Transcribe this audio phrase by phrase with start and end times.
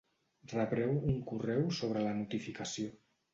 [0.53, 2.91] Rebreu un correu sobre la notificació.